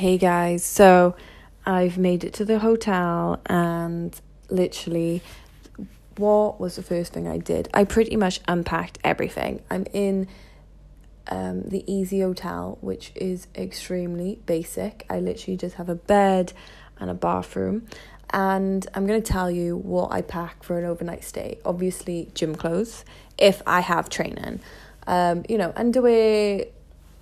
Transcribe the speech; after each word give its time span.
Hey 0.00 0.16
guys, 0.16 0.64
so 0.64 1.14
I've 1.66 1.98
made 1.98 2.24
it 2.24 2.32
to 2.32 2.46
the 2.46 2.58
hotel 2.58 3.38
and 3.44 4.18
literally 4.48 5.20
what 6.16 6.58
was 6.58 6.76
the 6.76 6.82
first 6.82 7.12
thing 7.12 7.28
I 7.28 7.36
did? 7.36 7.68
I 7.74 7.84
pretty 7.84 8.16
much 8.16 8.40
unpacked 8.48 8.98
everything. 9.04 9.60
I'm 9.70 9.84
in 9.92 10.26
um, 11.28 11.64
the 11.64 11.84
Easy 11.86 12.20
Hotel, 12.22 12.78
which 12.80 13.12
is 13.14 13.46
extremely 13.54 14.40
basic. 14.46 15.04
I 15.10 15.20
literally 15.20 15.58
just 15.58 15.74
have 15.74 15.90
a 15.90 15.96
bed 15.96 16.54
and 16.98 17.10
a 17.10 17.14
bathroom. 17.14 17.86
And 18.30 18.86
I'm 18.94 19.06
going 19.06 19.22
to 19.22 19.32
tell 19.32 19.50
you 19.50 19.76
what 19.76 20.12
I 20.12 20.22
pack 20.22 20.62
for 20.62 20.78
an 20.78 20.86
overnight 20.86 21.24
stay. 21.24 21.58
Obviously, 21.66 22.30
gym 22.32 22.54
clothes, 22.54 23.04
if 23.36 23.60
I 23.66 23.80
have 23.80 24.08
training. 24.08 24.60
Um, 25.06 25.44
you 25.46 25.58
know, 25.58 25.74
underwear, 25.76 26.64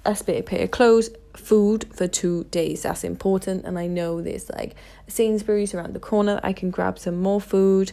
a 0.09 0.17
spare 0.17 0.43
pair 0.43 0.65
of 0.65 0.71
clothes, 0.71 1.11
food 1.37 1.85
for 1.93 2.09
two 2.09 2.45
days. 2.45 2.83
That's 2.83 3.05
important. 3.05 3.67
And 3.67 3.79
I 3.79 3.87
know 3.87 4.23
there's 4.23 4.49
like 4.51 4.75
Sainsbury's 5.07 5.75
around 5.75 5.93
the 5.95 6.01
corner. 6.01 6.41
I 6.43 6.55
can 6.55 6.71
grab 6.71 6.99
some 6.99 7.21
more 7.21 7.41
food. 7.41 7.93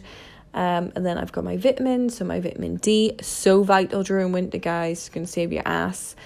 Um, 0.54 0.90
and 0.96 1.04
then 1.04 1.18
I've 1.18 1.32
got 1.32 1.44
my 1.44 1.58
vitamins. 1.58 2.16
So 2.16 2.24
my 2.24 2.40
vitamin 2.40 2.76
D, 2.76 3.16
so 3.20 3.62
vital 3.62 4.02
during 4.02 4.32
winter, 4.32 4.56
guys. 4.56 5.06
It's 5.06 5.14
to 5.14 5.26
save 5.26 5.52
your 5.52 5.62
ass. 5.66 6.16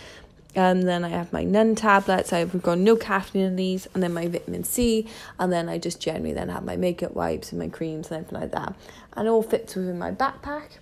And 0.54 0.86
then 0.86 1.04
I 1.04 1.08
have 1.08 1.32
my 1.32 1.44
Nuun 1.44 1.76
tablets. 1.76 2.32
I've 2.32 2.62
got 2.62 2.78
no 2.78 2.94
caffeine 2.96 3.42
in 3.42 3.56
these, 3.56 3.86
and 3.94 4.02
then 4.02 4.12
my 4.12 4.26
vitamin 4.26 4.64
C, 4.64 5.06
and 5.38 5.52
then 5.52 5.68
I 5.68 5.78
just 5.78 6.00
generally 6.00 6.32
then 6.32 6.48
have 6.48 6.64
my 6.64 6.76
makeup 6.76 7.14
wipes 7.14 7.52
and 7.52 7.60
my 7.60 7.68
creams 7.68 8.10
and 8.10 8.18
everything 8.18 8.40
like 8.40 8.50
that. 8.50 8.74
And 9.16 9.28
it 9.28 9.30
all 9.30 9.44
fits 9.44 9.76
within 9.76 9.96
my 9.96 10.10
backpack. 10.10 10.78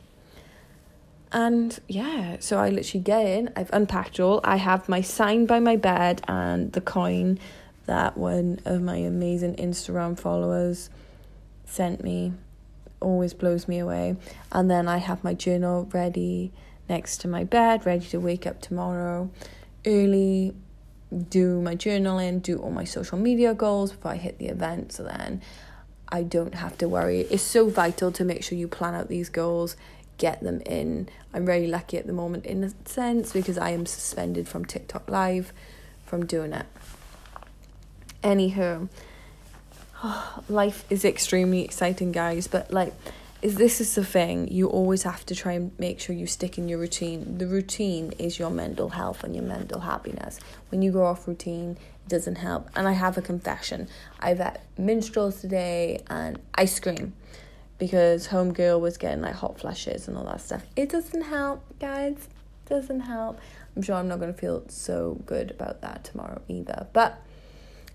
And 1.33 1.79
yeah, 1.89 2.37
so 2.41 2.59
I 2.59 2.71
literally 2.71 3.03
get 3.03 3.27
in, 3.27 3.51
I've 3.55 3.71
unpacked 3.73 4.19
all. 4.19 4.41
I 4.45 4.57
have 4.57 4.89
my 4.89 5.03
sign 5.03 5.47
by 5.47 5.61
my 5.61 5.77
bed 5.77 6.23
and 6.27 6.73
the 6.73 6.81
coin 6.81 7.39
that 7.87 8.17
one 8.17 8.61
of 8.65 8.83
my 8.83 8.97
amazing 8.97 9.57
Instagram 9.57 10.19
followers 10.19 10.91
sent 11.65 12.03
me. 12.03 12.33
Always 13.01 13.35
blows 13.35 13.69
me 13.69 13.79
away. 13.79 14.17
And 14.53 14.71
then 14.71 14.89
I 14.89 14.99
have 14.99 15.23
my 15.23 15.35
journal 15.35 15.89
ready 15.93 16.51
next 16.89 17.19
to 17.19 17.29
my 17.29 17.45
bed, 17.45 17.85
ready 17.85 18.07
to 18.07 18.19
wake 18.19 18.47
up 18.47 18.61
tomorrow 18.61 19.31
early, 19.87 20.55
do 21.31 21.61
my 21.61 21.75
journaling, 21.75 22.43
do 22.43 22.59
all 22.59 22.71
my 22.71 22.85
social 22.85 23.19
media 23.19 23.55
goals 23.55 23.93
before 23.93 24.13
I 24.13 24.17
hit 24.17 24.39
the 24.39 24.47
event. 24.47 24.93
So 24.93 25.05
then 25.05 25.41
I 26.09 26.23
don't 26.23 26.55
have 26.55 26.77
to 26.79 26.89
worry. 26.89 27.21
It's 27.31 27.43
so 27.43 27.69
vital 27.69 28.13
to 28.13 28.25
make 28.25 28.43
sure 28.43 28.59
you 28.59 28.69
plan 28.69 28.95
out 28.95 29.09
these 29.09 29.29
goals 29.29 29.77
get 30.19 30.43
them 30.43 30.61
in. 30.67 31.09
I'm 31.33 31.47
very 31.47 31.67
lucky 31.67 31.97
at 31.97 32.07
the 32.07 32.13
moment 32.13 32.45
in 32.45 32.63
a 32.65 32.71
sense 32.85 33.33
because 33.33 33.57
I 33.57 33.71
am 33.71 33.87
suspended 33.87 34.49
from 34.49 34.65
TikTok 34.65 35.09
Live 35.09 35.53
from 36.05 36.27
doing 36.27 36.53
it. 36.53 36.67
Anywho, 38.23 38.89
oh, 40.03 40.43
life 40.49 40.85
is 40.91 41.05
extremely 41.05 41.65
exciting, 41.65 42.13
guys, 42.13 42.47
but 42.49 42.71
like, 42.73 42.93
is 43.41 43.55
this 43.55 43.81
is 43.81 43.95
the 43.95 44.05
thing 44.05 44.49
you 44.49 44.69
always 44.69 45.05
have 45.05 45.25
to 45.27 45.35
try 45.35 45.53
and 45.53 45.71
make 45.79 46.01
sure 46.01 46.15
you 46.15 46.27
stick 46.27 46.59
in 46.59 46.69
your 46.69 46.81
routine. 46.81 47.39
The 47.39 47.47
routine 47.47 48.13
is 48.19 48.37
your 48.37 48.51
mental 48.51 48.89
health 48.89 49.23
and 49.23 49.33
your 49.33 49.45
mental 49.45 49.81
happiness. 49.81 50.41
When 50.71 50.83
you 50.83 50.91
go 50.91 51.05
off 51.05 51.29
routine, 51.29 51.79
it 52.05 52.09
doesn't 52.09 52.35
help. 52.37 52.69
And 52.75 52.89
I 52.89 52.93
have 52.93 53.17
a 53.17 53.23
confession. 53.23 53.89
I've 54.19 54.39
had 54.39 54.61
minstrels 54.77 55.41
today 55.41 56.03
and 56.09 56.41
ice 56.57 56.81
cream 56.81 57.13
because 57.79 58.29
homegirl 58.29 58.81
was 58.81 58.97
getting 58.97 59.23
like 59.23 59.35
hot 59.35 59.59
flashes 59.59 60.09
and 60.09 60.17
all 60.17 60.25
that 60.25 60.41
stuff. 60.41 60.65
It 60.77 60.89
doesn't 60.89 61.23
help, 61.23 61.63
guys. 61.79 62.29
Doesn't 62.67 63.01
help. 63.01 63.41
I'm 63.75 63.83
sure 63.83 63.95
I'm 63.97 64.09
not 64.09 64.21
gonna 64.21 64.33
feel 64.33 64.65
so 64.69 65.21
good 65.25 65.51
about 65.51 65.81
that 65.83 66.05
tomorrow 66.05 66.43
either. 66.49 66.87
But 66.93 67.23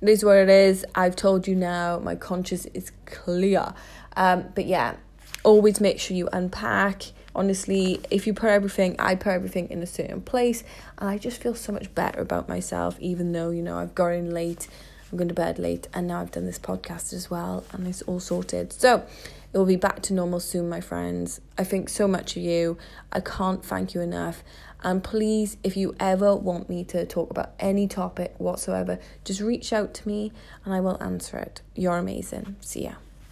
it 0.02 0.10
is 0.10 0.24
what 0.24 0.38
it 0.38 0.50
is. 0.50 0.86
I've 0.96 1.16
told 1.16 1.48
you 1.48 1.56
now. 1.56 2.00
My 2.00 2.16
conscience 2.16 2.66
is 2.74 2.92
clear. 3.06 3.74
Um, 4.16 4.46
but 4.56 4.66
yeah, 4.66 4.96
always 5.44 5.80
make 5.80 6.00
sure 6.00 6.16
you 6.16 6.30
unpack. 6.32 7.04
Honestly, 7.36 8.00
if 8.12 8.28
you 8.28 8.34
put 8.34 8.50
everything, 8.50 8.96
I 9.00 9.16
put 9.16 9.32
everything 9.32 9.70
in 9.70 9.82
a 9.82 9.88
certain 9.88 10.22
place, 10.22 10.64
and 10.98 11.10
I 11.10 11.18
just 11.18 11.42
feel 11.42 11.56
so 11.56 11.72
much 11.72 11.94
better 11.96 12.22
about 12.22 12.48
myself. 12.48 13.00
Even 13.00 13.32
though 13.32 13.50
you 13.50 13.62
know 13.62 13.78
I've 13.78 13.98
in 13.98 14.32
late, 14.32 14.68
I'm 15.14 15.18
going 15.18 15.28
to 15.28 15.36
bed 15.36 15.60
late, 15.60 15.88
and 15.94 16.08
now 16.08 16.22
I've 16.22 16.32
done 16.32 16.48
this 16.48 16.58
podcast 16.58 17.14
as 17.14 17.30
well, 17.30 17.64
and 17.72 17.88
it's 17.88 18.02
all 18.02 18.20
sorted. 18.20 18.74
So 18.74 19.06
it 19.54 19.58
will 19.60 19.64
be 19.64 19.76
back 19.76 20.02
to 20.04 20.14
normal 20.14 20.40
soon, 20.40 20.68
my 20.68 20.82
friends. 20.82 21.40
I 21.56 21.64
think 21.64 21.88
so 21.88 22.08
much 22.08 22.36
of 22.36 22.42
you. 22.42 22.80
I 23.12 23.20
can't 23.20 23.64
thank 23.64 23.94
you 23.94 24.02
enough. 24.02 24.44
And 24.82 25.04
please, 25.04 25.58
if 25.64 25.78
you 25.78 25.96
ever 26.00 26.36
want 26.36 26.68
me 26.68 26.84
to 26.86 27.06
talk 27.06 27.30
about 27.30 27.52
any 27.60 27.88
topic 27.88 28.34
whatsoever, 28.40 28.98
just 29.24 29.40
reach 29.40 29.72
out 29.72 29.94
to 29.94 30.08
me 30.08 30.32
and 30.66 30.74
I 30.74 30.80
will 30.80 30.98
answer 31.00 31.38
it. 31.38 31.62
You're 31.76 31.98
amazing. 31.98 32.56
See 32.60 32.86
ya. 32.86 32.94